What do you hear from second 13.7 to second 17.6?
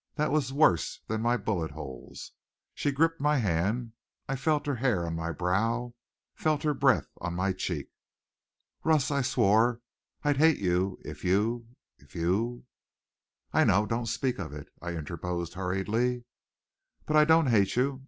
Don't speak of it," I interposed hurriedly. "But I don't